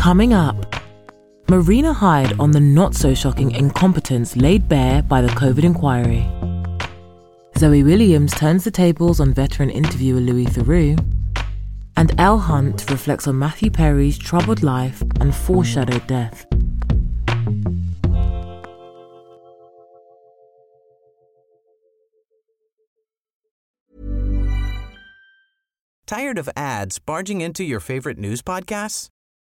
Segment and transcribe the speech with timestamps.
[0.00, 0.56] Coming up,
[1.50, 6.26] Marina Hyde on the not so shocking incompetence laid bare by the COVID inquiry.
[7.58, 10.98] Zoe Williams turns the tables on veteran interviewer Louis Theroux.
[11.98, 16.46] And Elle Hunt reflects on Matthew Perry's troubled life and foreshadowed death.
[26.06, 29.10] Tired of ads barging into your favorite news podcasts?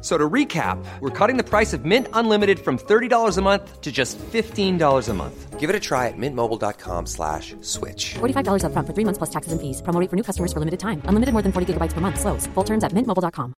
[0.00, 3.92] So to recap, we're cutting the price of Mint Unlimited from $30 a month to
[3.92, 5.60] just $15 a month.
[5.60, 8.14] Give it a try at mintmobile.com slash switch.
[8.14, 9.82] $45 upfront for three months plus taxes and fees.
[9.82, 11.02] Promo for new customers for limited time.
[11.04, 12.18] Unlimited more than 40 gigabytes per month.
[12.18, 12.46] Slows.
[12.54, 13.52] Full terms at mintmobile.com.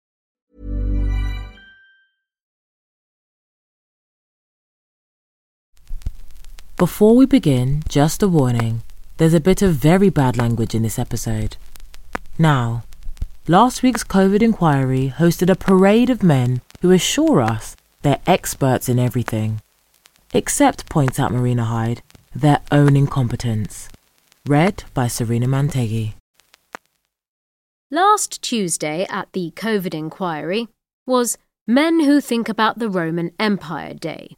[6.78, 8.80] Before we begin, just a warning
[9.20, 11.58] there's a bit of very bad language in this episode.
[12.38, 12.84] Now,
[13.50, 18.96] last week's COVID inquiry hosted a parade of men who assure us they're experts in
[18.96, 19.60] everything.
[20.32, 22.00] Except, points out Marina Hyde,
[22.32, 23.88] their own incompetence.
[24.46, 26.14] Read by Serena Manteghi.
[27.90, 30.68] Last Tuesday at the COVID inquiry
[31.04, 34.36] was Men Who Think About the Roman Empire Day.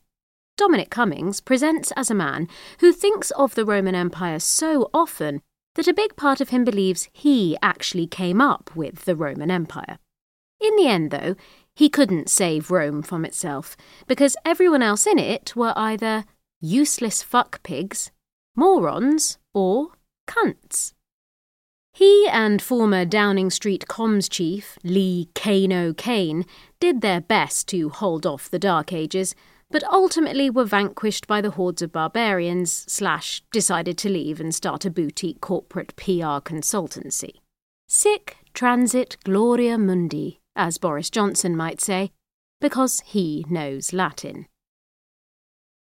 [0.57, 2.49] Dominic Cummings presents as a man
[2.81, 5.43] who thinks of the Roman Empire so often
[5.75, 9.99] that a big part of him believes he actually came up with the Roman Empire.
[10.61, 11.35] In the end, though,
[11.75, 16.25] he couldn't save Rome from itself, because everyone else in it were either
[16.61, 18.11] useless fuck pigs,
[18.55, 19.89] morons, or
[20.29, 20.93] cunts.
[21.95, 26.47] He and former Downing Street comms chief Lee Cain O'Kane
[26.81, 29.35] did their best to hold off the Dark Ages,
[29.73, 34.85] but ultimately were vanquished by the hordes of barbarians, slash, decided to leave and start
[34.85, 37.41] a boutique corporate PR consultancy.
[37.89, 42.13] Sic transit gloria mundi, as Boris Johnson might say,
[42.61, 44.47] because he knows Latin.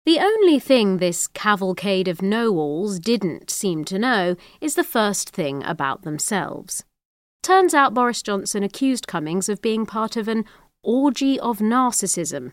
[0.07, 5.65] The only thing this cavalcade of know-alls didn't seem to know is the first thing
[5.65, 6.85] about themselves.
[7.43, 10.45] Turns out Boris Johnson accused Cummings of being part of an
[10.83, 12.53] orgy of narcissism.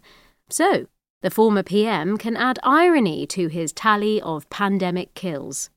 [0.50, 0.88] So,
[1.22, 5.70] the former PM can add irony to his tally of pandemic kills.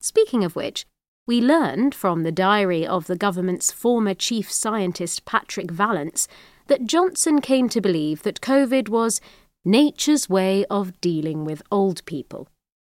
[0.00, 0.84] Speaking of which,
[1.26, 6.26] we learned from the diary of the government's former chief scientist Patrick Vallance
[6.66, 9.20] that Johnson came to believe that COVID was
[9.64, 12.48] nature's way of dealing with old people.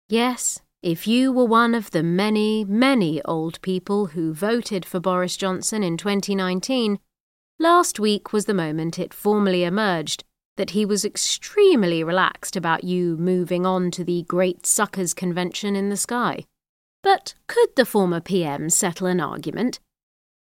[0.09, 5.37] Yes, if you were one of the many, many old people who voted for Boris
[5.37, 6.99] Johnson in 2019,
[7.57, 10.23] last week was the moment it formally emerged
[10.57, 15.89] that he was extremely relaxed about you moving on to the Great Suckers Convention in
[15.89, 16.45] the sky.
[17.03, 19.79] But could the former PM settle an argument?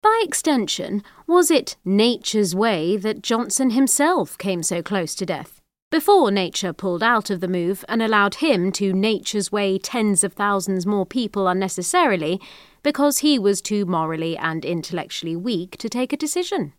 [0.03, 5.61] By extension, was it nature's way that Johnson himself came so close to death?
[5.91, 10.35] Before nature pulled out of the move and allowed him to nature's way tens of
[10.35, 12.41] thousands more people unnecessarily
[12.83, 16.75] because he was too morally and intellectually weak to take a decision?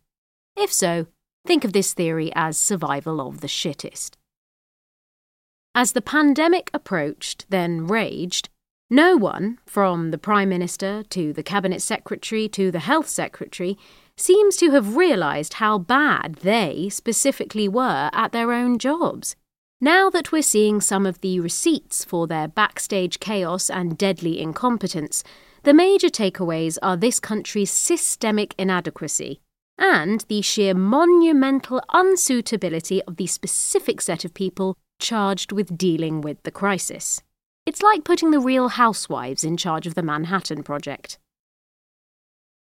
[0.55, 1.07] If so,
[1.45, 4.11] Think of this theory as survival of the shittest.
[5.73, 8.49] As the pandemic approached, then raged,
[8.89, 13.77] no one, from the Prime Minister to the Cabinet Secretary to the Health Secretary,
[14.17, 19.35] seems to have realised how bad they specifically were at their own jobs.
[19.79, 25.23] Now that we're seeing some of the receipts for their backstage chaos and deadly incompetence,
[25.63, 29.39] the major takeaways are this country's systemic inadequacy
[29.79, 36.43] and the sheer monumental unsuitability of the specific set of people charged with dealing with
[36.43, 37.21] the crisis.
[37.65, 41.17] It's like putting the real housewives in charge of the Manhattan Project.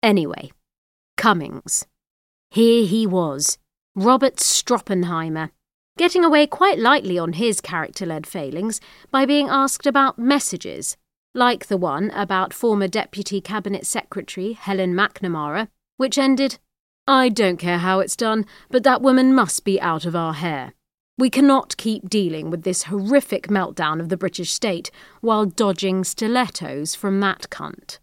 [0.03, 0.51] Anyway,
[1.17, 1.85] Cummings.
[2.51, 3.57] Here he was,
[3.95, 5.49] Robert Stroppenheimer,
[5.97, 8.79] getting away quite lightly on his character led failings
[9.11, 10.95] by being asked about messages,
[11.33, 15.67] like the one about former Deputy Cabinet Secretary Helen MacNamara,
[15.97, 16.59] which ended,
[17.09, 20.75] I don't care how it's done, but that woman must be out of our hair.
[21.17, 26.93] We cannot keep dealing with this horrific meltdown of the British state while dodging stilettos
[26.93, 27.97] from that cunt.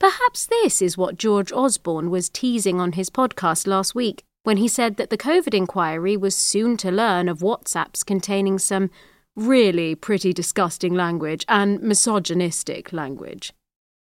[0.00, 4.66] Perhaps this is what George Osborne was teasing on his podcast last week when he
[4.66, 8.88] said that the COVID inquiry was soon to learn of WhatsApps containing some
[9.36, 13.52] really pretty disgusting language and misogynistic language.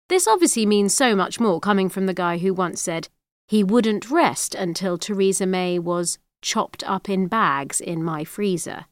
[0.09, 3.09] This obviously means so much more coming from the guy who once said
[3.55, 8.87] he wouldn't rest until Theresa May was chopped up in bags in my freezer.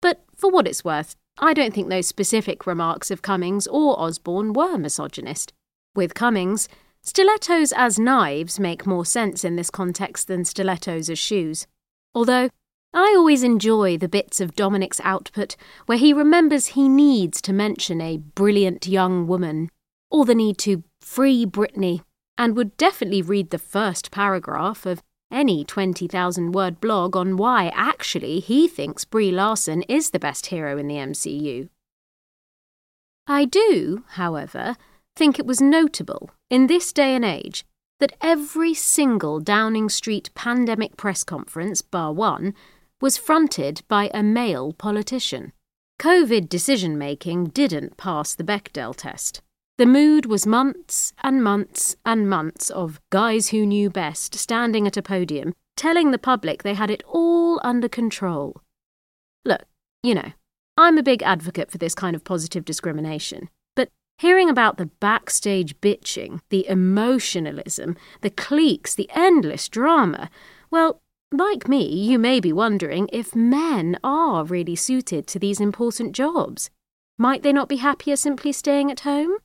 [0.00, 4.54] But for what it's worth, I don't think those specific remarks of Cummings or Osborne
[4.54, 5.52] were misogynist.
[5.94, 6.66] With Cummings,
[7.02, 11.66] stilettos as knives make more sense in this context than stilettos as shoes.
[12.14, 12.48] Although,
[12.94, 18.00] I always enjoy the bits of Dominic's output where he remembers he needs to mention
[18.00, 19.68] a brilliant young woman,
[20.10, 22.00] or the need to free Britney,
[22.40, 28.40] and would definitely read the first paragraph of any 20,000 word blog on why actually
[28.40, 31.68] he thinks Brie Larson is the best hero in the MCU.
[33.26, 34.76] I do, however,
[35.14, 37.66] think it was notable in this day and age
[37.98, 42.54] that every single Downing Street pandemic press conference, bar one,
[43.02, 45.52] was fronted by a male politician.
[46.00, 49.42] COVID decision making didn't pass the Bechdel test.
[49.80, 54.98] The mood was months and months and months of guys who knew best standing at
[54.98, 58.60] a podium telling the public they had it all under control.
[59.42, 59.62] Look,
[60.02, 60.32] you know,
[60.76, 63.48] I'm a big advocate for this kind of positive discrimination.
[63.74, 63.88] But
[64.18, 70.28] hearing about the backstage bitching, the emotionalism, the cliques, the endless drama,
[70.70, 71.00] well,
[71.32, 76.68] like me, you may be wondering if men are really suited to these important jobs.
[77.16, 79.38] Might they not be happier simply staying at home?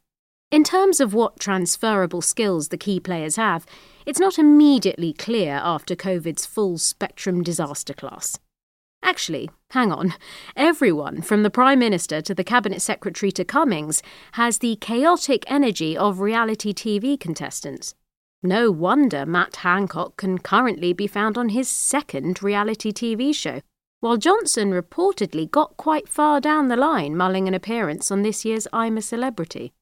[0.52, 3.66] In terms of what transferable skills the key players have,
[4.06, 8.38] it's not immediately clear after COVID's full spectrum disaster class.
[9.02, 10.14] Actually, hang on.
[10.56, 14.02] Everyone, from the Prime Minister to the Cabinet Secretary to Cummings,
[14.34, 17.94] has the chaotic energy of reality TV contestants.
[18.42, 23.62] No wonder Matt Hancock can currently be found on his second reality TV show,
[24.00, 28.68] while Johnson reportedly got quite far down the line mulling an appearance on this year's
[28.72, 29.74] I'm a Celebrity.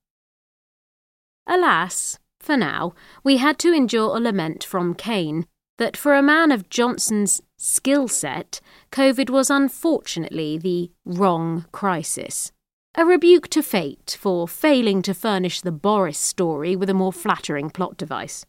[1.47, 2.93] Alas, for now,
[3.23, 5.45] we had to endure a lament from Cain
[5.77, 8.61] that for a man of Johnson's skill set,
[8.91, 12.51] COVID was unfortunately the wrong crisis.
[12.95, 17.69] A rebuke to fate for failing to furnish the Boris story with a more flattering
[17.69, 18.45] plot device.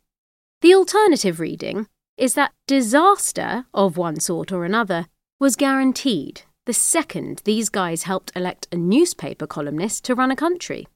[0.61, 5.06] The alternative reading is that disaster, of one sort or another,
[5.41, 10.87] was guaranteed the second these guys helped elect a newspaper columnist to run a country.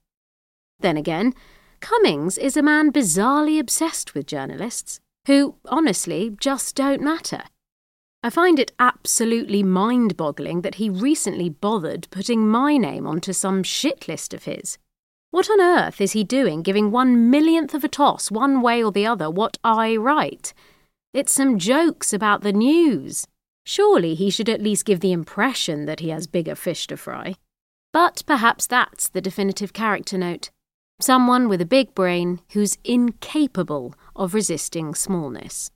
[0.81, 1.35] Then again,
[1.80, 7.44] Cummings is a man bizarrely obsessed with journalists, who, honestly, just don't matter.
[8.22, 13.62] I find it absolutely mind boggling that he recently bothered putting my name onto some
[13.62, 14.76] shit list of his.
[15.30, 18.90] What on earth is he doing giving one millionth of a toss one way or
[18.90, 20.52] the other what I write?
[21.14, 23.26] It's some jokes about the news.
[23.64, 27.37] Surely he should at least give the impression that he has bigger fish to fry.
[27.92, 30.50] But perhaps that's the definitive character note.
[31.00, 35.71] Someone with a big brain who's incapable of resisting smallness.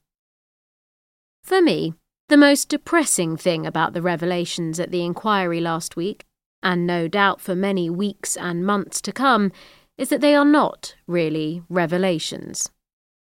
[1.44, 1.94] For me,
[2.28, 6.24] the most depressing thing about the revelations at the inquiry last week,
[6.60, 9.52] and no doubt for many weeks and months to come,
[9.96, 12.70] is that they are not really revelations.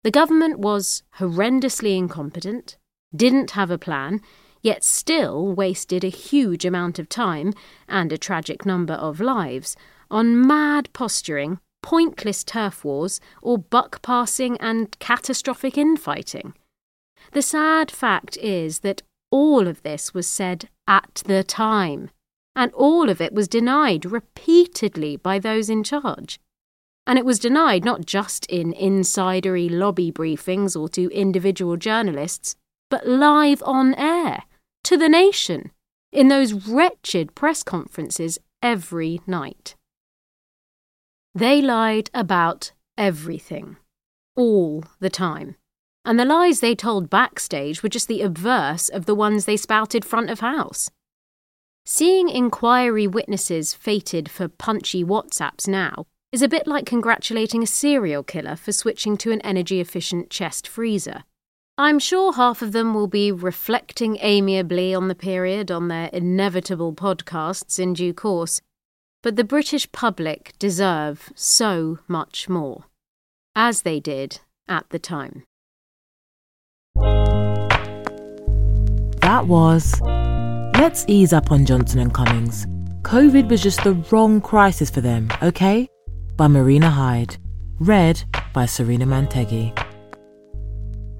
[0.03, 2.77] The government was horrendously incompetent,
[3.15, 4.21] didn't have a plan,
[4.61, 7.53] yet still wasted a huge amount of time
[7.87, 9.75] and a tragic number of lives
[10.09, 16.55] on mad posturing, pointless turf wars, or buck passing and catastrophic infighting.
[17.33, 22.09] The sad fact is that all of this was said at the time,
[22.55, 26.39] and all of it was denied repeatedly by those in charge.
[27.05, 32.55] And it was denied not just in insidery lobby briefings or to individual journalists,
[32.89, 34.43] but live on air,
[34.85, 35.71] to the nation,
[36.11, 39.75] in those wretched press conferences every night.
[41.35, 43.77] They lied about everything,
[44.35, 45.55] all the time
[46.05, 50.03] and the lies they told backstage were just the obverse of the ones they spouted
[50.03, 50.89] front of house.
[51.85, 58.23] Seeing inquiry witnesses fated for punchy WhatsApps now is a bit like congratulating a serial
[58.23, 61.23] killer for switching to an energy efficient chest freezer.
[61.77, 66.93] I'm sure half of them will be reflecting amiably on the period on their inevitable
[66.93, 68.61] podcasts in due course,
[69.23, 72.83] but the British public deserve so much more,
[73.55, 75.43] as they did at the time.
[79.21, 79.99] That was
[80.83, 82.65] Let's ease up on Johnson and Cummings.
[83.03, 85.87] COVID was just the wrong crisis for them, okay?
[86.35, 87.37] By Marina Hyde.
[87.79, 88.21] Read
[88.53, 89.71] by Serena Manteghi.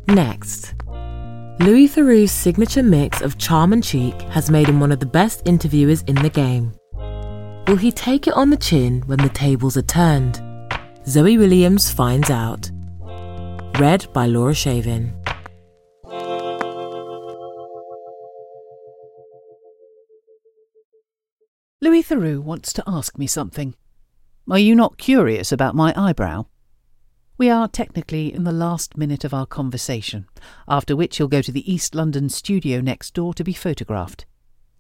[0.07, 0.73] Next.
[1.59, 5.41] Louis Theroux's signature mix of charm and cheek has made him one of the best
[5.45, 6.73] interviewers in the game.
[7.67, 10.41] Will he take it on the chin when the tables are turned?
[11.07, 12.69] Zoe Williams finds out.
[13.79, 15.13] Read by Laura Shavin.
[21.81, 23.75] Louis Theroux wants to ask me something.
[24.51, 26.47] Are you not curious about my eyebrow?
[27.37, 30.27] We are technically in the last minute of our conversation,
[30.67, 34.25] after which he'll go to the East London studio next door to be photographed.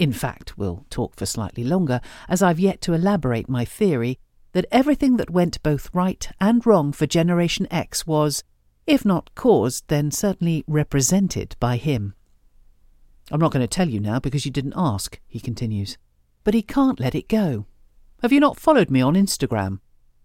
[0.03, 4.19] In fact, we'll talk for slightly longer, as I've yet to elaborate my theory
[4.51, 8.43] that everything that went both right and wrong for Generation X was,
[8.85, 12.15] if not caused, then certainly represented by him.
[13.31, 15.97] I'm not going to tell you now because you didn't ask, he continues
[16.43, 17.65] but he can't let it go.
[18.21, 19.79] Have you not followed me on Instagram?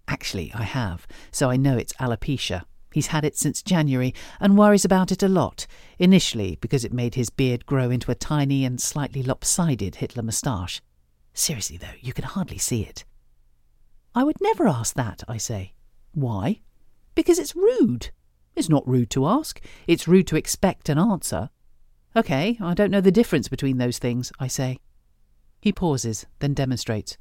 [0.07, 2.65] Actually, I have, so I know it's alopecia.
[2.99, 5.69] He's had it since January and worries about it a lot,
[6.01, 10.83] initially because it made his beard grow into a tiny and slightly lopsided Hitler moustache.
[11.33, 13.05] Seriously, though, you can hardly see it.
[14.17, 15.75] I would never ask that, I say.
[16.11, 16.59] Why?
[17.15, 18.11] Because it's rude.
[18.57, 21.51] It's not rude to ask, it's rude to expect an answer.
[22.17, 24.81] OK, I don't know the difference between those things, I say.
[25.61, 27.17] He pauses, then demonstrates.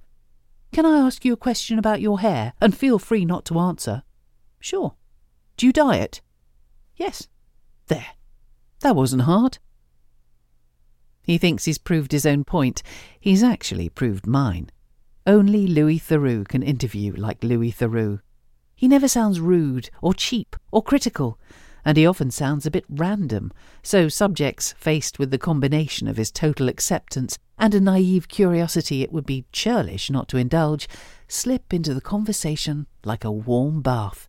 [0.72, 4.02] Can I ask you a question about your hair, and feel free not to answer?
[4.60, 4.96] Sure.
[5.58, 6.22] Do you diet?
[6.96, 7.28] Yes.
[7.88, 8.06] There.
[8.82, 9.58] That wasn't hard.
[11.24, 12.84] He thinks he's proved his own point.
[13.20, 14.70] He's actually proved mine.
[15.26, 18.22] Only Louis Theroux can interview like Louis Theroux.
[18.76, 21.38] He never sounds rude or cheap or critical
[21.88, 23.50] and he often sounds a bit random,
[23.82, 29.14] so subjects faced with the combination of his total acceptance and a naive curiosity it
[29.14, 30.90] would be churlish not to indulge
[31.30, 34.27] slip into the conversation like a warm bath.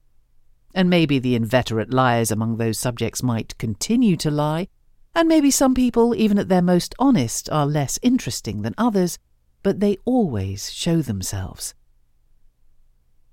[0.78, 4.68] And maybe the inveterate liars among those subjects might continue to lie,
[5.12, 9.18] and maybe some people, even at their most honest, are less interesting than others,
[9.64, 11.74] but they always show themselves.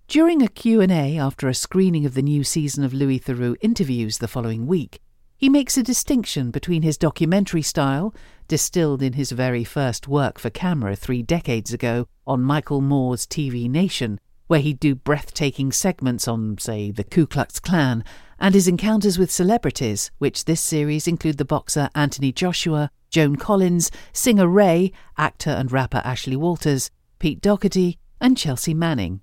[0.08, 4.28] During a Q&A after a screening of the new season of Louis Theroux interviews the
[4.28, 5.00] following week,
[5.38, 8.16] he makes a distinction between his documentary style,
[8.48, 13.70] distilled in his very first work for camera three decades ago on Michael Moore's TV
[13.70, 18.04] Nation, where he'd do breathtaking segments on, say, the Ku Klux Klan,
[18.40, 23.92] and his encounters with celebrities, which this series include the boxer Anthony Joshua, Joan Collins,
[24.14, 29.22] singer Raye, actor and rapper Ashley Walters, Pete Doherty, and Chelsea Manning.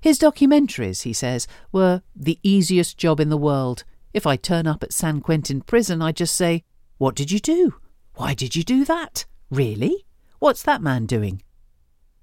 [0.00, 3.84] His documentaries, he says, were the easiest job in the world.
[4.14, 6.64] If I turn up at San Quentin prison, I just say,
[6.98, 7.74] What did you do?
[8.14, 9.26] Why did you do that?
[9.50, 10.04] Really?
[10.38, 11.42] What's that man doing?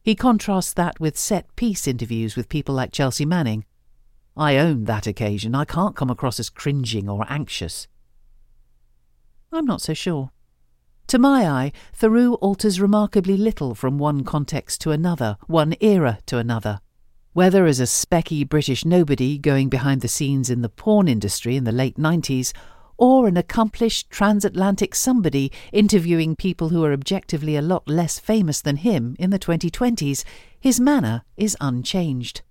[0.06, 3.66] He contrasts that with set piece interviews with people like Chelsea Manning.
[4.38, 5.56] I own that occasion.
[5.56, 7.88] I can't come across as cringing or anxious.
[9.52, 10.30] I'm not so sure.
[11.08, 16.38] To my eye, Theroux alters remarkably little from one context to another, one era to
[16.38, 16.82] another.
[17.34, 21.64] Whether as a specky British nobody going behind the scenes in the porn industry in
[21.64, 22.54] the late 90s,
[22.98, 28.78] or an accomplished transatlantic somebody interviewing people who are objectively a lot less famous than
[28.78, 30.24] him in the 2020s,
[30.60, 32.42] his manner is unchanged.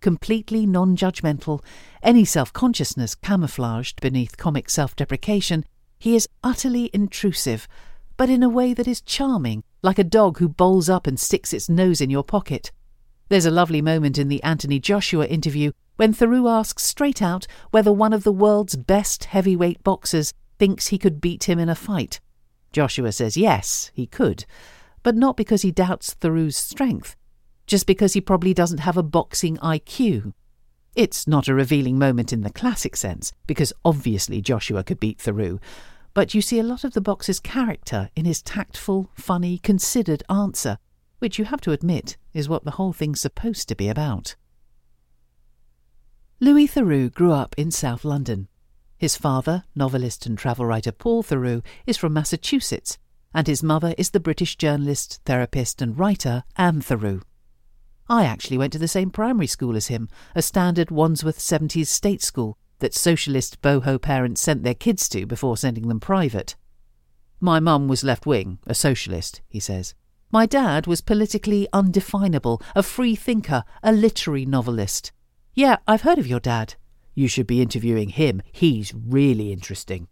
[0.00, 1.62] Completely non judgmental,
[2.02, 5.64] any self consciousness camouflaged beneath comic self deprecation,
[5.98, 7.68] he is utterly intrusive,
[8.16, 11.52] but in a way that is charming, like a dog who bowls up and sticks
[11.52, 12.72] its nose in your pocket.
[13.28, 17.92] There's a lovely moment in the Anthony Joshua interview when Theroux asks straight out whether
[17.92, 22.18] one of the world's best heavyweight boxers thinks he could beat him in a fight.
[22.72, 24.44] Joshua says yes, he could,
[25.04, 27.14] but not because he doubts Theroux's strength,
[27.68, 30.32] just because he probably doesn't have a boxing IQ.
[30.96, 35.60] It's not a revealing moment in the classic sense, because obviously Joshua could beat Theroux,
[36.14, 40.78] but you see a lot of the boxer's character in his tactful, funny, considered answer
[41.20, 44.34] which you have to admit is what the whole thing's supposed to be about.
[46.42, 48.48] Louis Theroux grew up in South London.
[48.98, 52.98] His father, novelist and travel writer Paul Theroux, is from Massachusetts,
[53.32, 57.22] and his mother is the British journalist, therapist, and writer Anne Theroux.
[58.08, 62.22] I actually went to the same primary school as him, a standard Wandsworth 70s state
[62.22, 66.56] school that socialist boho parents sent their kids to before sending them private.
[67.38, 69.94] My mum was left wing, a socialist, he says.
[70.32, 75.12] My dad was politically undefinable, a free thinker, a literary novelist.
[75.54, 76.76] Yeah, I've heard of your dad.
[77.14, 78.40] You should be interviewing him.
[78.52, 80.08] He's really interesting.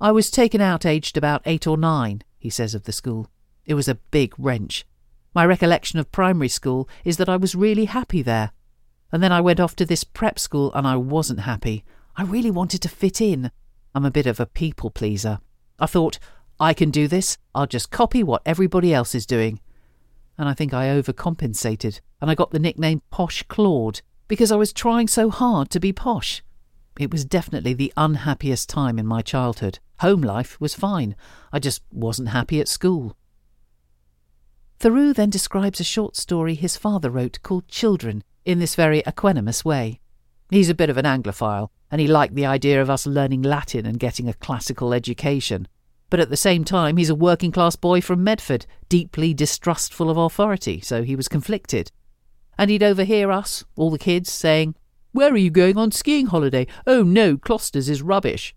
[0.00, 3.30] I was taken out aged about eight or nine, he says of the school.
[3.64, 4.84] It was a big wrench.
[5.32, 8.50] My recollection of primary school is that I was really happy there.
[9.12, 11.84] And then I went off to this prep school and I wasn't happy.
[12.16, 13.52] I really wanted to fit in.
[13.94, 15.38] I'm a bit of a people pleaser.
[15.78, 16.18] I thought,
[16.58, 19.60] I can do this, I'll just copy what everybody else is doing.
[20.38, 24.72] And I think I overcompensated, and I got the nickname Posh Claude because I was
[24.72, 26.42] trying so hard to be posh.
[26.98, 29.78] It was definitely the unhappiest time in my childhood.
[30.00, 31.16] Home life was fine.
[31.52, 33.16] I just wasn't happy at school.
[34.80, 39.64] Theroux then describes a short story his father wrote called Children in this very equanimous
[39.64, 40.00] way.
[40.50, 43.86] He's a bit of an Anglophile, and he liked the idea of us learning Latin
[43.86, 45.66] and getting a classical education.
[46.10, 50.16] But at the same time, he's a working class boy from Medford, deeply distrustful of
[50.16, 51.92] authority, so he was conflicted.
[52.56, 54.74] And he'd overhear us, all the kids, saying,
[55.12, 56.66] Where are you going on skiing holiday?
[56.86, 58.54] Oh no, Klosters is rubbish.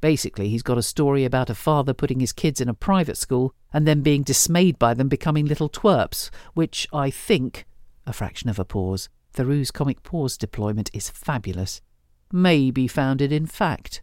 [0.00, 3.54] Basically, he's got a story about a father putting his kids in a private school
[3.72, 7.66] and then being dismayed by them becoming little twerps, which I think,
[8.06, 11.82] a fraction of a pause, Theroux's comic pause deployment is fabulous,
[12.32, 14.02] may be founded in fact.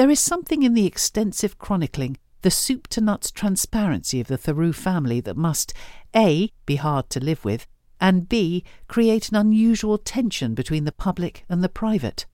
[0.00, 4.74] There is something in the extensive chronicling, the soup to nuts transparency of the Theroux
[4.74, 5.74] family that must
[6.16, 6.50] A.
[6.64, 7.66] be hard to live with,
[8.00, 8.64] and B.
[8.88, 12.24] create an unusual tension between the public and the private.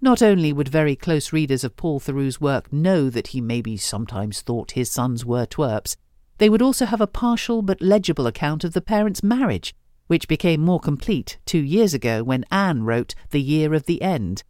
[0.00, 4.40] Not only would very close readers of Paul Theroux's work know that he maybe sometimes
[4.40, 5.96] thought his sons were twerps,
[6.38, 9.74] they would also have a partial but legible account of the parents' marriage,
[10.06, 14.42] which became more complete two years ago when Anne wrote The Year of the End.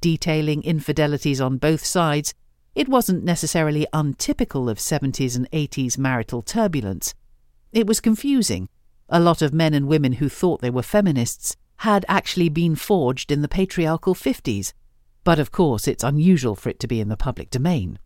[0.00, 2.34] Detailing infidelities on both sides,
[2.74, 7.14] it wasn't necessarily untypical of 70s and 80s marital turbulence.
[7.72, 8.68] It was confusing.
[9.08, 13.30] A lot of men and women who thought they were feminists had actually been forged
[13.30, 14.72] in the patriarchal 50s,
[15.22, 17.98] but of course it's unusual for it to be in the public domain.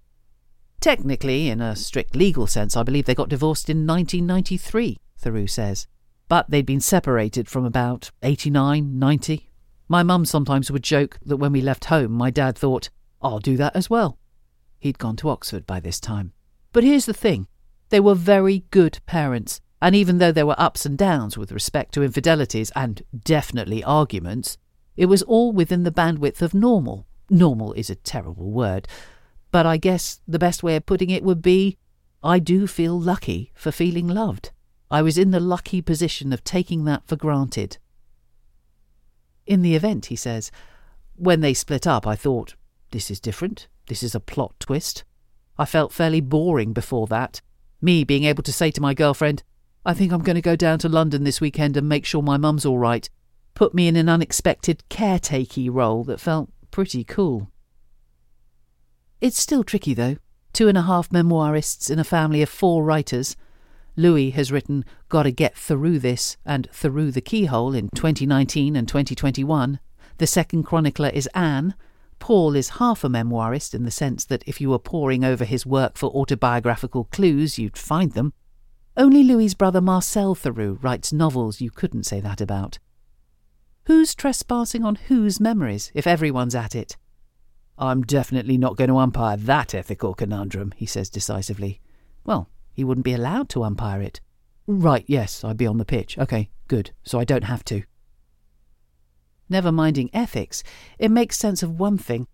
[0.80, 5.86] Technically, in a strict legal sense, I believe they got divorced in 1993, Theroux says.
[6.28, 9.47] But they'd been separated from about 89, 90.
[9.88, 12.90] My mum sometimes would joke that when we left home, my dad thought,
[13.22, 14.18] I'll do that as well.
[14.78, 16.32] He'd gone to Oxford by this time.
[16.72, 17.48] But here's the thing
[17.88, 21.94] they were very good parents, and even though there were ups and downs with respect
[21.94, 24.58] to infidelities and definitely arguments,
[24.96, 27.06] it was all within the bandwidth of normal.
[27.30, 28.86] Normal is a terrible word,
[29.50, 31.78] but I guess the best way of putting it would be
[32.22, 34.50] I do feel lucky for feeling loved.
[34.90, 37.78] I was in the lucky position of taking that for granted.
[39.48, 40.52] In the event, he says,
[41.16, 42.54] when they split up, I thought,
[42.90, 43.66] this is different.
[43.88, 45.04] This is a plot twist.
[45.56, 47.40] I felt fairly boring before that.
[47.80, 49.42] Me being able to say to my girlfriend,
[49.86, 52.36] I think I'm going to go down to London this weekend and make sure my
[52.36, 53.08] mum's all right,
[53.54, 57.50] put me in an unexpected caretakey role that felt pretty cool.
[59.22, 60.18] It's still tricky, though.
[60.52, 63.34] Two and a half memoirists in a family of four writers.
[63.98, 69.80] Louis has written Gotta Get Theroux This and Theroux the Keyhole in 2019 and 2021.
[70.18, 71.74] The second chronicler is Anne.
[72.20, 75.66] Paul is half a memoirist in the sense that if you were poring over his
[75.66, 78.32] work for autobiographical clues, you'd find them.
[78.96, 82.78] Only Louis's brother Marcel Theroux writes novels you couldn't say that about.
[83.86, 86.96] Who's trespassing on whose memories if everyone's at it?
[87.76, 91.80] I'm definitely not going to umpire that ethical conundrum, he says decisively.
[92.24, 92.48] Well,
[92.78, 94.20] he wouldn't be allowed to umpire it.
[94.68, 96.16] Right, yes, I'd be on the pitch.
[96.16, 97.82] OK, good, so I don't have to.
[99.48, 100.62] Never minding ethics,
[100.96, 102.28] it makes sense of one thing.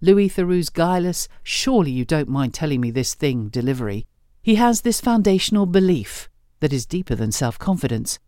[0.00, 4.06] Louis Theroux's guileless, surely you don't mind telling me this thing delivery.
[4.40, 8.18] He has this foundational belief that is deeper than self confidence.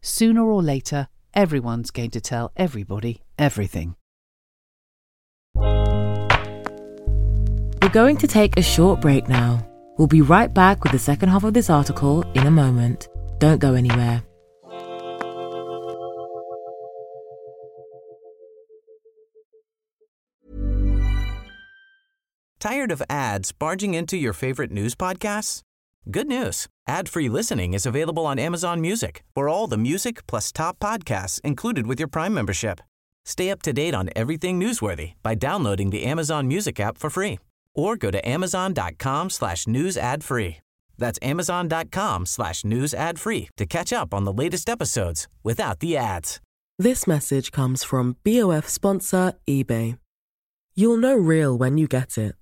[0.00, 3.94] Sooner or later, everyone's going to tell everybody everything.
[7.82, 9.69] We're going to take a short break now.
[10.00, 13.10] We'll be right back with the second half of this article in a moment.
[13.36, 14.22] Don't go anywhere.
[22.58, 25.60] Tired of ads barging into your favorite news podcasts?
[26.10, 26.66] Good news.
[26.88, 29.22] Ad-free listening is available on Amazon Music.
[29.34, 32.80] For all the music plus top podcasts included with your Prime membership.
[33.26, 37.38] Stay up to date on everything newsworthy by downloading the Amazon Music app for free
[37.74, 40.58] or go to amazon.com slash news ad free.
[40.98, 45.96] That's amazon.com slash news ad free to catch up on the latest episodes without the
[45.96, 46.40] ads.
[46.78, 49.98] This message comes from BOF sponsor eBay.
[50.74, 52.34] You'll know real when you get it.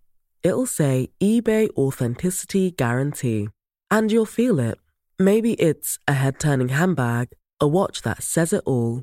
[0.42, 3.48] It'll say eBay Authenticity Guarantee.
[3.90, 4.78] And you'll feel it.
[5.18, 9.02] Maybe it's a head turning handbag, a watch that says it all,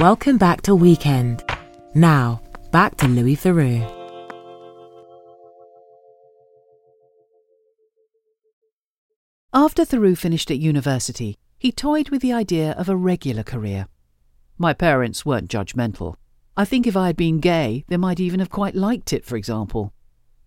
[0.00, 1.42] Welcome back to Weekend.
[1.94, 3.82] Now, back to Louis Theroux.
[9.52, 13.86] After Theroux finished at university, he toyed with the idea of a regular career.
[14.58, 16.16] My parents weren't judgmental.
[16.56, 19.36] I think if I had been gay, they might even have quite liked it, for
[19.36, 19.92] example.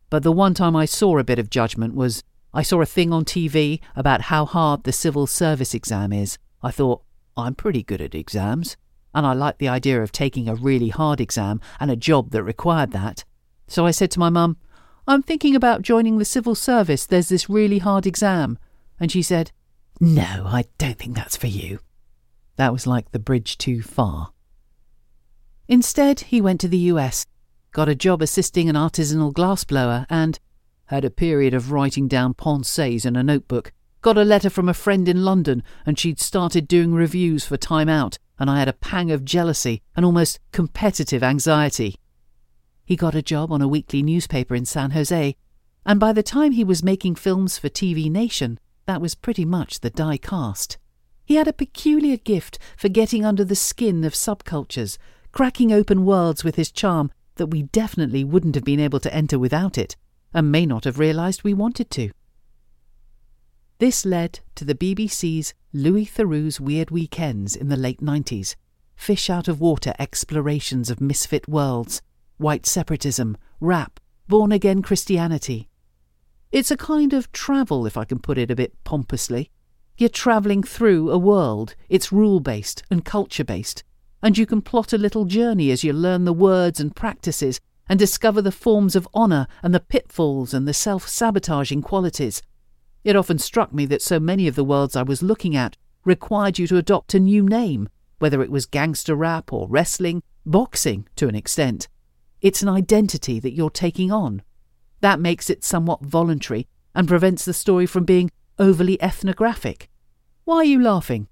[0.10, 3.12] But the one time I saw a bit of judgment was I saw a thing
[3.12, 6.38] on TV about how hard the civil service exam is.
[6.62, 7.02] I thought,
[7.38, 8.76] I'm pretty good at exams,
[9.14, 12.44] and I liked the idea of taking a really hard exam and a job that
[12.44, 13.24] required that.
[13.68, 14.58] So I said to my mum,
[15.08, 17.06] I'm thinking about joining the civil service.
[17.06, 18.58] There's this really hard exam.
[19.00, 19.52] And she said,
[20.00, 21.80] No, I don't think that's for you.
[22.58, 24.32] That was like the bridge too far.
[25.68, 27.26] Instead, he went to the US,
[27.72, 30.40] got a job assisting an artisanal glassblower, and
[30.86, 33.74] had a period of writing down pensées in a notebook.
[34.02, 37.90] Got a letter from a friend in London, and she'd started doing reviews for Time
[37.90, 41.96] Out, and I had a pang of jealousy and almost competitive anxiety.
[42.86, 45.36] He got a job on a weekly newspaper in San Jose,
[45.86, 49.80] and by the time he was making films for TV Nation, that was pretty much
[49.80, 50.78] the die cast.
[51.26, 54.98] He had a peculiar gift for getting under the skin of subcultures,
[55.32, 59.40] cracking open worlds with his charm that we definitely wouldn't have been able to enter
[59.40, 59.96] without it,
[60.34, 62.12] and may not have realised we wanted to.
[63.80, 68.56] This led to the BBC's Louis Theroux's Weird Weekends in the late 90s,
[68.96, 72.02] fish out of water explorations of misfit worlds,
[72.38, 75.70] white separatism, rap, born again Christianity.
[76.52, 79.52] It's a kind of travel, if I can put it a bit pompously.
[79.96, 83.84] You're travelling through a world, it's rule based and culture based,
[84.24, 88.00] and you can plot a little journey as you learn the words and practices and
[88.00, 92.42] discover the forms of honour and the pitfalls and the self sabotaging qualities.
[93.04, 96.60] It often struck me that so many of the worlds I was looking at required
[96.60, 101.28] you to adopt a new name, whether it was gangster rap or wrestling, boxing to
[101.28, 101.88] an extent.
[102.42, 104.42] It's an identity that you're taking on.
[105.02, 109.90] That makes it somewhat voluntary and prevents the story from being overly ethnographic.
[110.46, 111.28] Why are you laughing?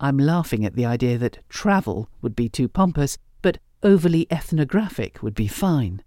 [0.00, 5.34] I'm laughing at the idea that travel would be too pompous, but overly ethnographic would
[5.34, 6.02] be fine.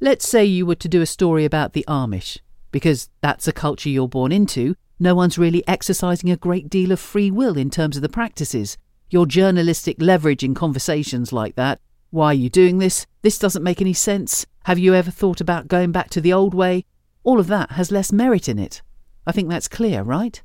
[0.00, 2.38] Let's say you were to do a story about the Amish,
[2.76, 4.74] because that's a culture you're born into.
[5.00, 8.76] No one's really exercising a great deal of free will in terms of the practices.
[9.08, 11.80] Your journalistic leverage in conversations like that.
[12.10, 13.06] Why are you doing this?
[13.22, 14.44] This doesn't make any sense.
[14.64, 16.84] Have you ever thought about going back to the old way?
[17.24, 18.82] All of that has less merit in it.
[19.26, 20.42] I think that's clear, right?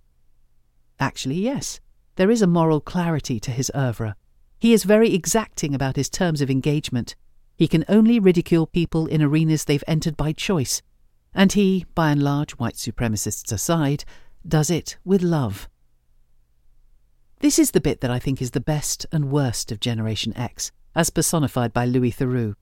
[1.01, 1.81] Actually, yes.
[2.15, 4.15] There is a moral clarity to his oeuvre.
[4.57, 7.13] He is very exacting about his terms of engagement.
[7.57, 10.81] He can only ridicule people in arenas they've entered by choice.
[11.33, 14.03] And he, by and large, white supremacists aside,
[14.47, 15.69] does it with love.
[17.39, 20.71] This is the bit that I think is the best and worst of Generation X,
[20.95, 22.55] as personified by Louis Theroux.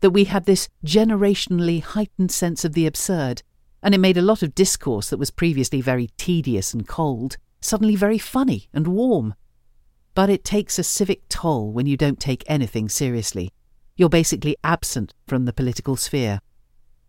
[0.00, 3.42] That we have this generationally heightened sense of the absurd,
[3.82, 7.96] and it made a lot of discourse that was previously very tedious and cold suddenly
[7.96, 9.34] very funny and warm.
[10.14, 13.50] But it takes a civic toll when you don't take anything seriously.
[13.96, 16.40] You're basically absent from the political sphere.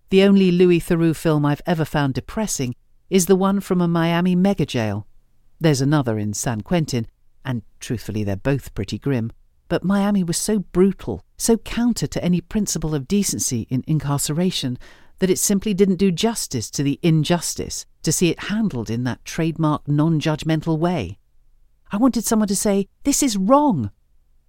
[0.10, 2.76] The only Louis Theroux film I've ever found depressing
[3.10, 5.08] is the one from a Miami mega jail.
[5.60, 7.08] There's another in San Quentin,
[7.44, 9.32] and truthfully, they're both pretty grim.
[9.68, 14.78] But Miami was so brutal, so counter to any principle of decency in incarceration,
[15.20, 19.26] that it simply didn't do justice to the injustice to see it handled in that
[19.26, 21.18] trademark non judgmental way.
[21.92, 23.92] I wanted someone to say, This is wrong.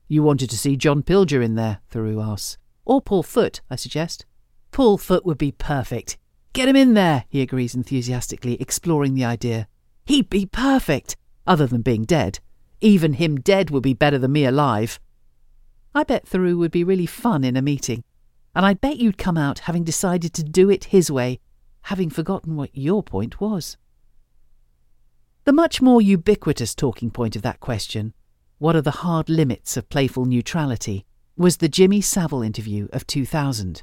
[0.09, 2.59] You wanted to see John Pilger in there, Theroux asks.
[2.85, 4.27] Or Paul Foot, I suggest.
[4.77, 6.19] Paul Foot would be perfect.
[6.53, 9.69] Get him in there, he agrees enthusiastically, exploring the idea.
[10.05, 12.41] He'd be perfect, other than being dead.
[12.83, 15.01] Even him dead would be better than me alive.
[15.95, 18.05] I bet Theroux would be really fun in a meeting,
[18.55, 21.41] and I bet you'd come out having decided to do it his way,
[21.85, 23.79] having forgotten what your point was.
[25.45, 28.13] The much more ubiquitous talking point of that question,
[28.59, 33.83] what are the hard limits of playful neutrality, was the Jimmy Savile interview of 2000.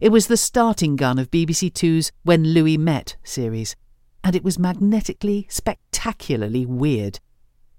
[0.00, 3.76] It was the starting gun of BBC Two's When Louis Met series,
[4.24, 7.20] and it was magnetically, spectacularly weird.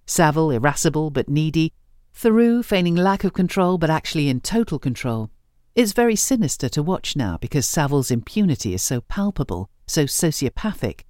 [0.06, 1.74] Savile irascible but needy,
[2.14, 5.30] Theroux feigning lack of control but actually in total control.
[5.76, 11.02] It's very sinister to watch now because Savile's impunity is so palpable, so sociopathic.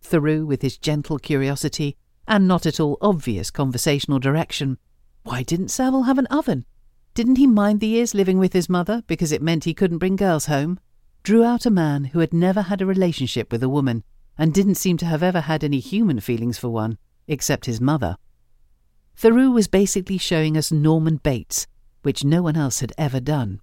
[0.00, 1.96] Theroux with his gentle curiosity
[2.28, 4.78] and not at all obvious conversational direction.
[5.24, 6.66] Why didn't Savile have an oven?
[7.16, 10.16] Didn't he mind the years living with his mother because it meant he couldn't bring
[10.16, 10.78] girls home?
[11.22, 14.04] Drew out a man who had never had a relationship with a woman
[14.36, 18.18] and didn't seem to have ever had any human feelings for one, except his mother.
[19.16, 21.66] Theroux was basically showing us Norman Bates,
[22.02, 23.62] which no one else had ever done.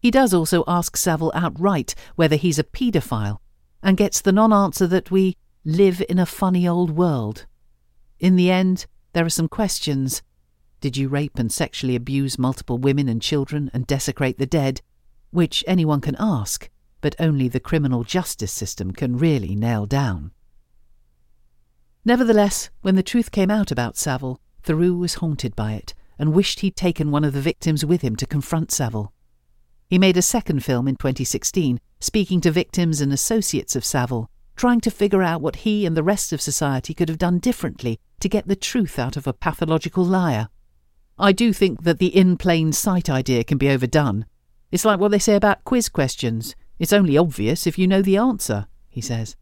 [0.00, 3.38] He does also ask Savile outright whether he's a paedophile,
[3.84, 7.46] and gets the non answer that we live in a funny old world.
[8.18, 10.22] In the end, there are some questions
[10.80, 14.80] did you rape and sexually abuse multiple women and children and desecrate the dead?
[15.30, 20.32] Which anyone can ask, but only the criminal justice system can really nail down.
[22.04, 26.60] Nevertheless, when the truth came out about Savile, Theroux was haunted by it and wished
[26.60, 29.12] he'd taken one of the victims with him to confront Savile.
[29.88, 34.80] He made a second film in 2016, speaking to victims and associates of Savile, trying
[34.82, 38.28] to figure out what he and the rest of society could have done differently to
[38.28, 40.48] get the truth out of a pathological liar.
[41.20, 44.24] I do think that the in plain sight idea can be overdone.
[44.72, 46.56] It's like what they say about quiz questions.
[46.78, 49.36] It's only obvious if you know the answer, he says.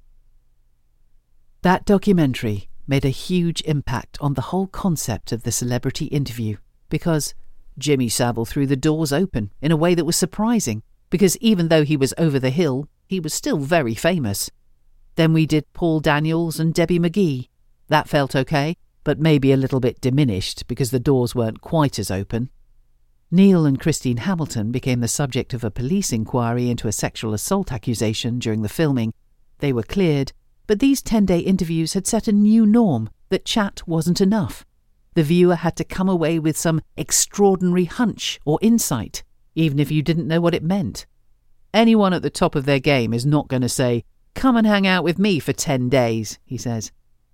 [1.63, 6.57] That documentary made a huge impact on the whole concept of the celebrity interview
[6.89, 7.35] because
[7.79, 11.85] Jimmy Savile threw the doors open in a way that was surprising because even though
[11.85, 14.51] he was over the hill, he was still very famous.
[15.15, 17.49] Then we did Paul Daniels and Debbie McGee.
[17.89, 18.77] That felt okay
[19.09, 22.51] but maybe a little bit diminished because the doors weren't quite as open.
[23.31, 27.73] Neil and Christine Hamilton became the subject of a police inquiry into a sexual assault
[27.73, 29.15] accusation during the filming.
[29.61, 30.35] They were cleared,
[30.67, 34.67] but these 10 day interviews had set a new norm that chat wasn't enough.
[35.15, 40.03] The viewer had to come away with some extraordinary hunch or insight, even if you
[40.03, 41.07] didn't know what it meant.
[41.73, 44.87] Anyone at the top of their game is not going to say, Come and hang
[44.87, 46.93] out with me for 10 days, he says.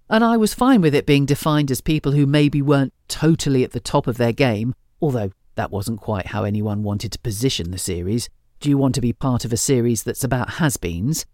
[0.09, 3.73] And I was fine with it being defined as people who maybe weren't totally at
[3.73, 7.79] the top of their game, although that wasn't quite how anyone wanted to position the
[7.79, 8.29] series.
[8.61, 11.25] Do you want to be part of a series that's about has beens?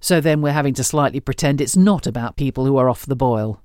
[0.00, 3.16] So then we're having to slightly pretend it's not about people who are off the
[3.16, 3.62] boil.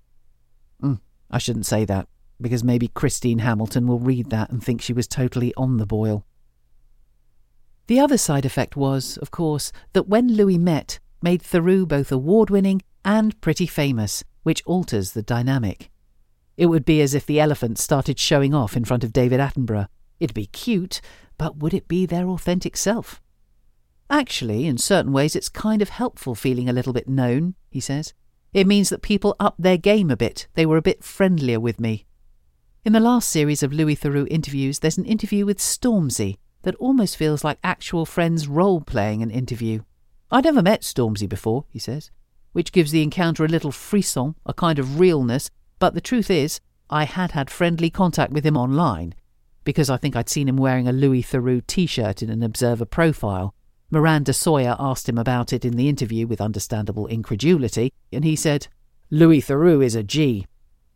[0.82, 2.08] Mm, I shouldn't say that,
[2.42, 6.26] because maybe Christine Hamilton will read that and think she was totally on the boil.
[7.88, 12.50] The other side effect was, of course, that when Louis met, made Theroux both award
[12.50, 15.90] winning and pretty famous, which alters the dynamic.
[16.56, 19.88] It would be as if the elephant started showing off in front of David Attenborough.
[20.20, 21.02] It'd be cute,
[21.38, 23.22] but would it be their authentic self?
[24.10, 28.14] Actually, in certain ways, it's kind of helpful feeling a little bit known, he says.
[28.54, 31.80] It means that people upped their game a bit, they were a bit friendlier with
[31.80, 32.06] me.
[32.86, 37.18] In the last series of Louis Theroux interviews, there's an interview with Stormzy that almost
[37.18, 39.82] feels like actual friends role playing an interview.
[40.30, 42.12] I'd never met Stormzy before, he says
[42.54, 46.62] which gives the encounter a little frisson, a kind of realness, but the truth is,
[46.90, 49.14] I had had friendly contact with him online,
[49.64, 52.86] because I think I'd seen him wearing a Louis Theroux t shirt in an Observer
[52.86, 53.54] profile.
[53.90, 58.68] Miranda Sawyer asked him about it in the interview with understandable incredulity, and he said,
[59.12, 60.48] Louis Theroux is a G.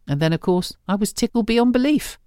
[0.08, 2.18] And then, of course, I was tickled beyond belief.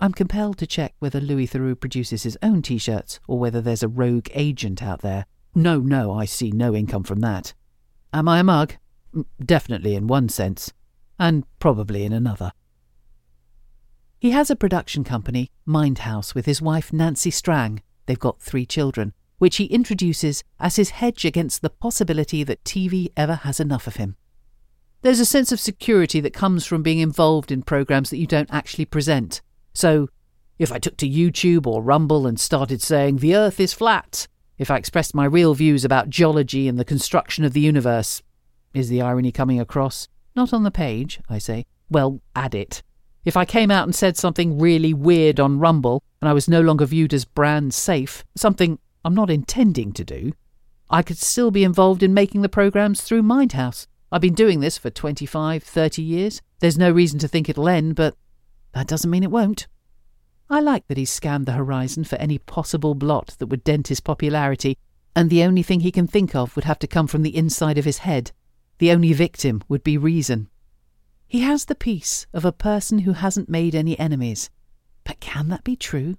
[0.00, 3.82] I'm compelled to check whether Louis Theroux produces his own t shirts or whether there's
[3.82, 5.26] a rogue agent out there.
[5.54, 7.54] No, no, I see no income from that.
[8.14, 8.74] Am I a mug?
[9.44, 10.72] Definitely in one sense,
[11.18, 12.52] and probably in another.
[14.20, 17.82] He has a production company, Mindhouse, with his wife Nancy Strang.
[18.06, 23.08] They've got three children, which he introduces as his hedge against the possibility that TV
[23.16, 24.14] ever has enough of him.
[25.02, 28.54] There's a sense of security that comes from being involved in programs that you don't
[28.54, 29.42] actually present.
[29.72, 30.08] So,
[30.56, 34.70] if I took to YouTube or Rumble and started saying, the Earth is flat, if
[34.70, 38.22] I expressed my real views about geology and the construction of the universe.
[38.72, 40.08] Is the irony coming across?
[40.34, 41.64] Not on the page, I say.
[41.90, 42.82] Well, add it.
[43.24, 46.60] If I came out and said something really weird on Rumble and I was no
[46.60, 50.32] longer viewed as brand safe, something I'm not intending to do,
[50.90, 53.86] I could still be involved in making the programs through Mindhouse.
[54.12, 56.42] I've been doing this for 25, 30 years.
[56.60, 58.14] There's no reason to think it'll end, but
[58.72, 59.66] that doesn't mean it won't.
[60.54, 63.98] I like that he's scanned the horizon for any possible blot that would dent his
[63.98, 64.78] popularity,
[65.16, 67.76] and the only thing he can think of would have to come from the inside
[67.76, 68.30] of his head.
[68.78, 70.48] The only victim would be reason.
[71.26, 74.48] He has the peace of a person who hasn't made any enemies.
[75.02, 76.14] But can that be true?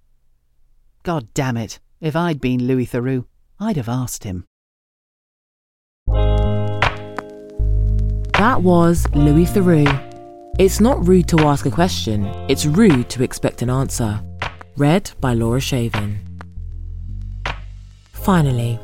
[1.04, 3.24] God damn it, if I'd been Louis Theroux,
[3.58, 4.44] I'd have asked him.
[8.34, 10.05] That was Louis Theroux.
[10.58, 14.22] It's not rude to ask a question, it's rude to expect an answer.
[14.78, 16.16] Read by Laura Shavin.
[18.14, 18.80] Finally,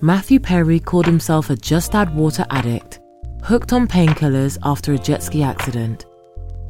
[0.00, 3.00] Matthew Perry called himself a just add water addict,
[3.42, 6.06] hooked on painkillers after a jet ski accident.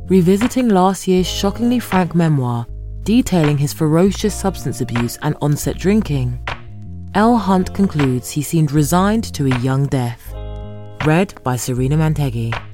[0.06, 2.66] Revisiting last year's shockingly frank memoir
[3.02, 6.38] detailing his ferocious substance abuse and onset drinking,
[7.14, 10.32] Elle Hunt concludes he seemed resigned to a young death.
[11.04, 12.67] Read by Serena Manteghi.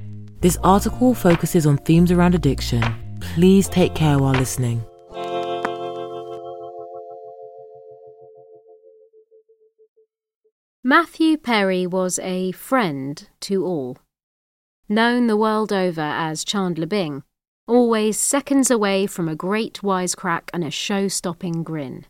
[0.45, 2.83] This article focuses on themes around addiction.
[3.19, 4.85] Please take care while listening.
[10.83, 13.97] Matthew Perry was a friend to all.
[14.87, 17.23] Known the world over as Chandler Bing,
[17.67, 22.05] always seconds away from a great wisecrack and a show stopping grin.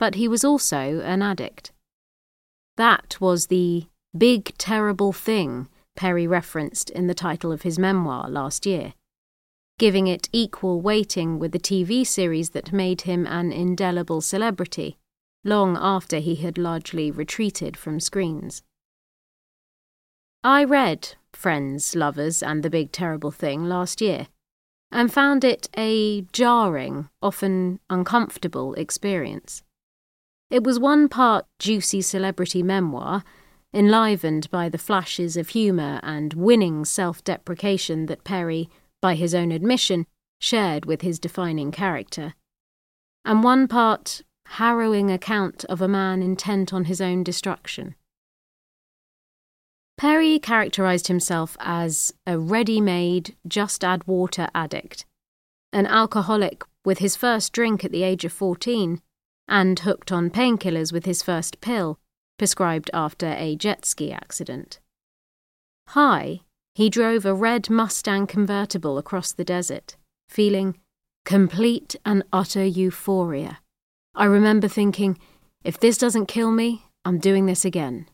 [0.00, 1.70] But he was also an addict.
[2.76, 8.66] That was the big terrible thing Perry referenced in the title of his memoir last
[8.66, 8.94] year,
[9.78, 14.96] giving it equal weighting with the TV series that made him an indelible celebrity,
[15.44, 18.62] long after he had largely retreated from screens.
[20.44, 24.28] I read Friends, Lovers, and the Big Terrible Thing last year,
[24.90, 29.62] and found it a jarring, often uncomfortable experience.
[30.50, 33.24] It was one part juicy celebrity memoir
[33.74, 38.68] enlivened by the flashes of humour and winning self deprecation that Perry,
[39.00, 40.06] by his own admission,
[40.40, 42.34] shared with his defining character,
[43.24, 47.94] and one part harrowing account of a man intent on his own destruction.
[49.96, 55.06] Perry characterized himself as a ready made, just add water addict,
[55.72, 59.00] an alcoholic with his first drink at the age of 14,
[59.48, 61.98] and hooked on painkillers with his first pill
[62.38, 64.80] prescribed after a jet ski accident.
[65.88, 66.40] High,
[66.74, 69.96] he drove a red Mustang convertible across the desert,
[70.28, 70.78] feeling
[71.24, 73.60] complete and utter euphoria.
[74.14, 75.18] I remember thinking,
[75.64, 78.08] if this doesn't kill me, I'm doing this again.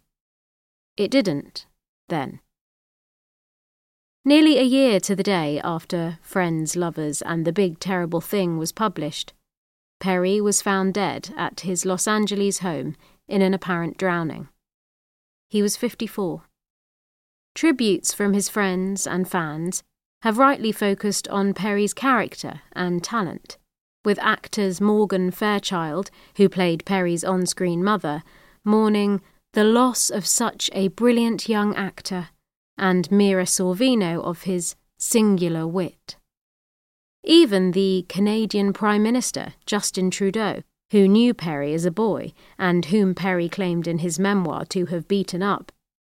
[0.96, 1.66] It didn't,
[2.08, 2.40] then.
[4.24, 8.72] Nearly a year to the day after Friends, Lovers, and the Big Terrible Thing was
[8.72, 9.32] published,
[10.00, 12.96] Perry was found dead at his Los Angeles home
[13.28, 14.48] in an apparent drowning.
[15.48, 16.42] He was 54.
[17.54, 19.82] Tributes from his friends and fans
[20.22, 23.56] have rightly focused on Perry's character and talent,
[24.04, 28.22] with actors Morgan Fairchild, who played Perry's on screen mother,
[28.64, 29.20] mourning
[29.52, 32.28] the loss of such a brilliant young actor,
[32.76, 36.16] and Mira Sorvino of his singular wit.
[37.24, 43.14] Even the Canadian Prime Minister, Justin Trudeau, who knew Perry as a boy and whom
[43.14, 45.70] Perry claimed in his memoir to have beaten up,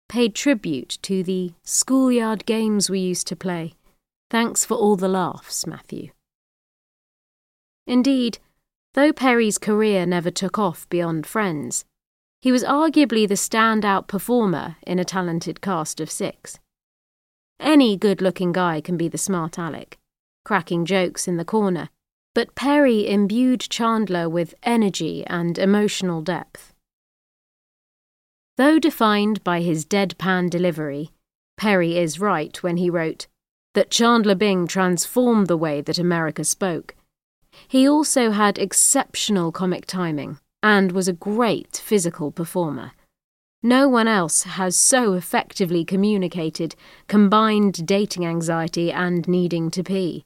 [0.09, 3.74] paid tribute to the schoolyard games we used to play.
[4.31, 6.11] Thanks for all the laughs, Matthew.
[7.87, 8.38] Indeed,
[8.94, 11.85] though Perry's career never took off beyond Friends,
[12.42, 16.59] he was arguably the standout performer in a talented cast of six.
[17.59, 19.98] Any good looking guy can be the smart Alec,
[20.44, 21.88] cracking jokes in the corner
[22.38, 26.72] but Perry imbued Chandler with energy and emotional depth.
[28.57, 31.11] Though defined by his deadpan delivery,
[31.57, 33.27] Perry is right when he wrote
[33.74, 36.94] that Chandler Bing transformed the way that America spoke.
[37.66, 42.92] He also had exceptional comic timing and was a great physical performer.
[43.64, 46.77] No one else has so effectively communicated
[47.09, 50.24] combined dating anxiety and needing to pee.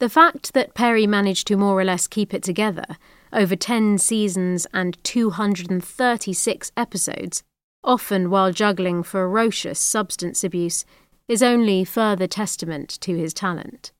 [0.00, 2.84] The fact that Perry managed to more or less keep it together
[3.32, 7.42] over 10 seasons and 236 episodes,
[7.82, 10.84] often while juggling ferocious substance abuse,
[11.26, 13.92] is only further testament to his talent.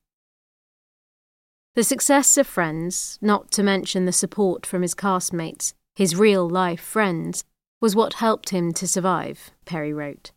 [1.74, 6.80] The success of Friends, not to mention the support from his castmates, his real life
[6.80, 7.44] friends,
[7.80, 10.32] was what helped him to survive, Perry wrote.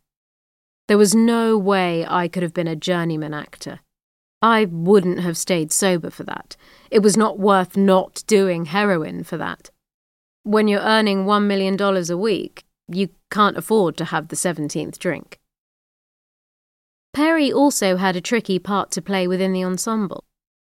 [0.87, 3.79] There was no way I could have been a journeyman actor.
[4.41, 6.57] I wouldn't have stayed sober for that.
[6.89, 9.69] It was not worth not doing heroin for that.
[10.43, 15.39] When you're earning $1 million a week, you can't afford to have the 17th drink.
[17.13, 20.23] Perry also had a tricky part to play within the ensemble,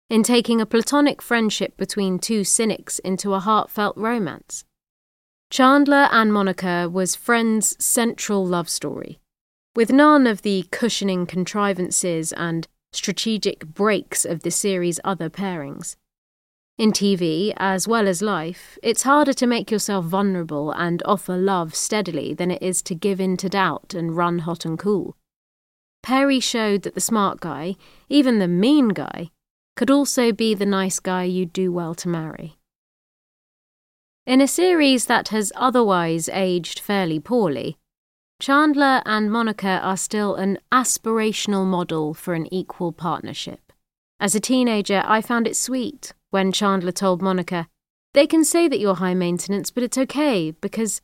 [0.09, 4.65] in taking a platonic friendship between two cynics into a heartfelt romance.
[5.51, 9.19] Chandler and Monica was Friends' central love story,
[9.75, 12.67] with none of the cushioning contrivances and
[12.97, 15.97] strategic breaks of the series' other pairings.
[16.79, 21.75] In TV, as well as life, it's harder to make yourself vulnerable and offer love
[21.75, 25.17] steadily than it is to give in to doubt and run hot and cool.
[26.03, 27.77] Perry showed that the smart guy,
[28.09, 29.31] even the mean guy,
[29.75, 32.57] could also be the nice guy you'd do well to marry.
[34.27, 37.79] In a series that has otherwise aged fairly poorly,
[38.39, 43.73] Chandler and Monica are still an aspirational model for an equal partnership.
[44.21, 47.67] As a teenager, I found it sweet when Chandler told Monica,
[48.13, 51.01] They can say that you're high maintenance, but it's okay because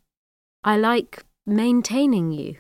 [0.62, 2.56] I like maintaining you.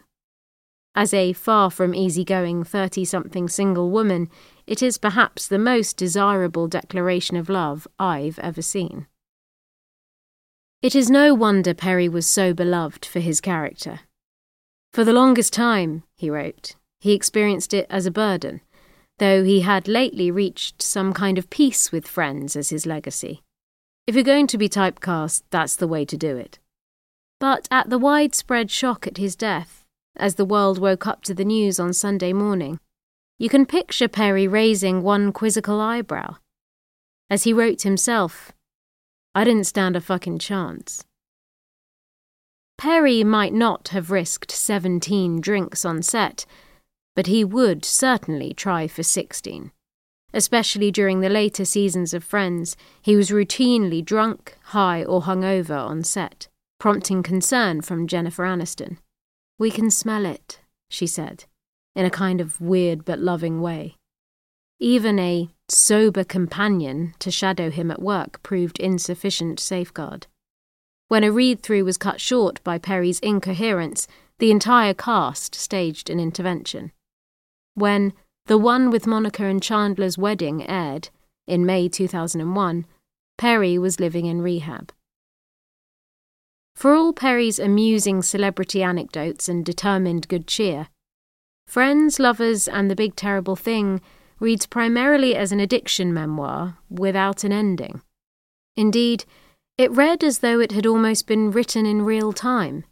[0.94, 4.28] As a far from easygoing 30 something single woman,
[4.66, 9.06] it is perhaps the most desirable declaration of love I've ever seen.
[10.80, 14.00] It is no wonder Perry was so beloved for his character.
[14.92, 18.60] For the longest time, he wrote, he experienced it as a burden,
[19.18, 23.42] though he had lately reached some kind of peace with friends as his legacy.
[24.06, 26.58] If you're going to be typecast, that's the way to do it.
[27.40, 29.84] But at the widespread shock at his death,
[30.16, 32.78] as the world woke up to the news on Sunday morning,
[33.38, 36.36] you can picture Perry raising one quizzical eyebrow.
[37.30, 38.52] As he wrote himself,
[39.34, 41.04] I didn't stand a fucking chance.
[42.82, 46.44] Perry might not have risked 17 drinks on set,
[47.14, 49.70] but he would certainly try for 16.
[50.34, 56.02] Especially during the later seasons of Friends, he was routinely drunk, high, or hungover on
[56.02, 56.48] set,
[56.80, 58.96] prompting concern from Jennifer Aniston.
[59.60, 60.58] We can smell it,
[60.90, 61.44] she said,
[61.94, 63.94] in a kind of weird but loving way.
[64.80, 70.26] Even a sober companion to shadow him at work proved insufficient safeguard.
[71.12, 74.08] When a read through was cut short by Perry's incoherence,
[74.38, 76.90] the entire cast staged an intervention.
[77.74, 78.14] When
[78.46, 81.10] The One with Monica and Chandler's Wedding aired,
[81.46, 82.86] in May 2001,
[83.36, 84.90] Perry was living in rehab.
[86.74, 90.88] For all Perry's amusing celebrity anecdotes and determined good cheer,
[91.66, 94.00] Friends, Lovers, and the Big Terrible Thing
[94.40, 98.00] reads primarily as an addiction memoir without an ending.
[98.78, 99.26] Indeed,
[99.78, 102.84] it read as though it had almost been written in real time.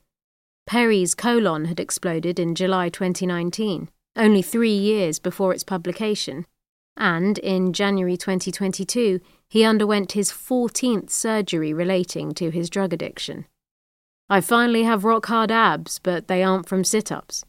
[0.66, 6.47] Perry's colon had exploded in July 2019, only three years before its publication,
[6.97, 13.47] and in January 2022, he underwent his 14th surgery relating to his drug addiction.
[14.28, 17.45] I finally have rock hard abs, but they aren't from sit ups,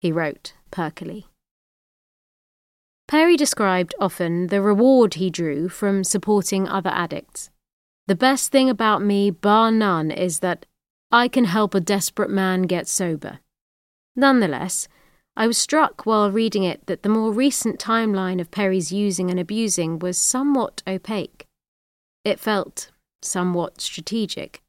[0.00, 1.26] he wrote perkily.
[3.06, 7.50] Perry described often the reward he drew from supporting other addicts.
[8.06, 10.66] The best thing about me, bar none, is that
[11.10, 13.40] I can help a desperate man get sober.
[14.16, 14.88] Nonetheless,
[15.36, 19.40] I was struck while reading it that the more recent timeline of Perry's using and
[19.40, 21.46] abusing was somewhat opaque.
[22.24, 22.90] It felt
[23.22, 24.60] somewhat strategic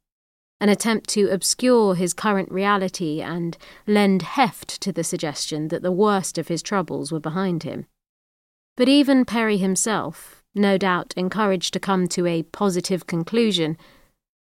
[0.62, 5.92] an attempt to obscure his current reality and lend heft to the suggestion that the
[5.92, 7.86] worst of his troubles were behind him.
[8.78, 13.78] But even Perry himself, no doubt encouraged to come to a positive conclusion,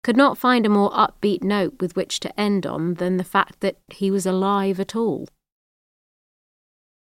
[0.03, 3.59] could not find a more upbeat note with which to end on than the fact
[3.59, 5.27] that he was alive at all.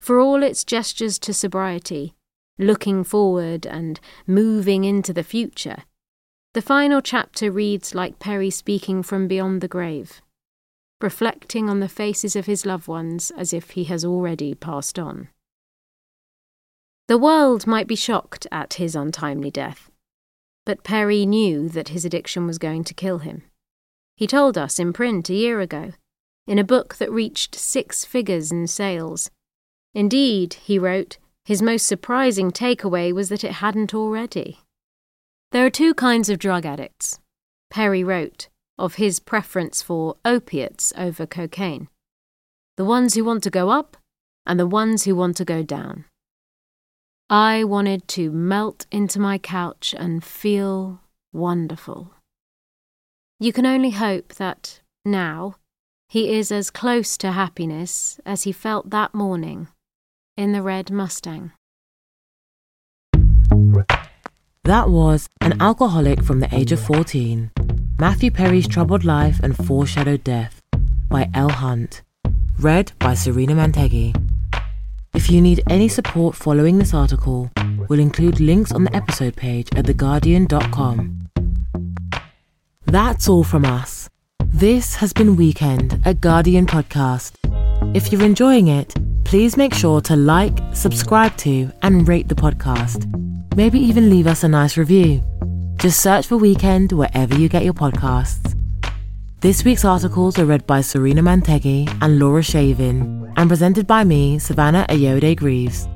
[0.00, 2.14] For all its gestures to sobriety,
[2.58, 5.84] looking forward and moving into the future,
[6.54, 10.20] the final chapter reads like Perry speaking from beyond the grave,
[11.00, 15.28] reflecting on the faces of his loved ones as if he has already passed on.
[17.12, 19.90] The world might be shocked at his untimely death,
[20.64, 23.42] but Perry knew that his addiction was going to kill him.
[24.16, 25.92] He told us in print a year ago,
[26.46, 29.30] in a book that reached six figures in sales.
[29.92, 34.60] Indeed, he wrote, his most surprising takeaway was that it hadn't already.
[35.50, 37.20] There are two kinds of drug addicts.
[37.68, 38.48] Perry wrote
[38.78, 41.90] of his preference for opiates over cocaine
[42.78, 43.98] the ones who want to go up
[44.46, 46.06] and the ones who want to go down.
[47.32, 51.00] I wanted to melt into my couch and feel
[51.32, 52.12] wonderful.
[53.40, 55.56] You can only hope that, now,
[56.10, 59.68] he is as close to happiness as he felt that morning
[60.36, 61.52] in the red Mustang.
[64.64, 67.50] That was An Alcoholic from the Age of 14
[67.98, 70.60] Matthew Perry's Troubled Life and Foreshadowed Death
[71.08, 72.02] by Elle Hunt.
[72.58, 74.31] Read by Serena Manteghi.
[75.14, 77.50] If you need any support following this article,
[77.88, 81.28] we'll include links on the episode page at theguardian.com.
[82.86, 84.08] That's all from us.
[84.46, 87.32] This has been Weekend, a Guardian podcast.
[87.94, 88.94] If you're enjoying it,
[89.24, 93.06] please make sure to like, subscribe to, and rate the podcast.
[93.54, 95.22] Maybe even leave us a nice review.
[95.76, 98.58] Just search for Weekend wherever you get your podcasts.
[99.42, 104.38] This week's articles are read by Serena Manteghi and Laura Shavin and presented by me,
[104.38, 105.88] Savannah Ayoade Greaves.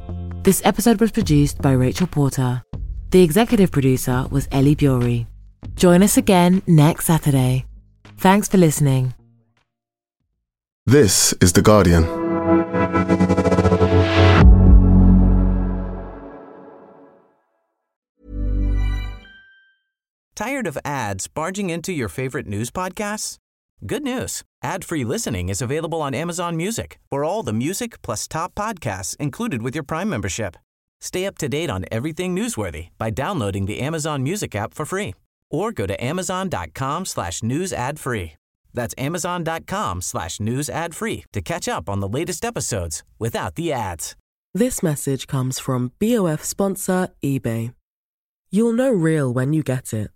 [0.43, 2.65] This episode was produced by Rachel Porter.
[3.11, 5.29] The executive producer was Ellie Bury.
[5.77, 7.67] Join us again next Saturday.
[8.19, 9.15] Thanks for listening.
[10.85, 12.26] This is The Guardian.
[20.57, 23.37] Tired of ads barging into your favorite news podcasts?
[23.85, 24.43] Good news.
[24.63, 29.61] Ad-free listening is available on Amazon Music for all the music plus top podcasts included
[29.61, 30.57] with your Prime membership.
[30.99, 35.13] Stay up to date on everything newsworthy by downloading the Amazon Music app for free
[35.51, 38.33] or go to amazon.com slash news ad free.
[38.73, 43.75] That's amazon.com slash news ad free to catch up on the latest episodes without the
[43.75, 44.17] ads.
[44.55, 47.75] This message comes from BOF sponsor eBay.
[48.51, 50.16] You'll know real when you get it.